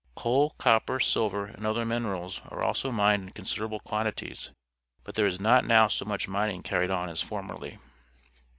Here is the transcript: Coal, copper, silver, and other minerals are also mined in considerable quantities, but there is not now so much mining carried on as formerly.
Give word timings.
Coal, 0.15 0.55
copper, 0.57 0.99
silver, 0.99 1.45
and 1.45 1.63
other 1.63 1.85
minerals 1.85 2.41
are 2.49 2.63
also 2.63 2.91
mined 2.91 3.21
in 3.21 3.29
considerable 3.33 3.79
quantities, 3.79 4.49
but 5.03 5.13
there 5.13 5.27
is 5.27 5.39
not 5.39 5.63
now 5.63 5.87
so 5.87 6.05
much 6.05 6.27
mining 6.27 6.63
carried 6.63 6.89
on 6.89 7.07
as 7.07 7.21
formerly. 7.21 7.77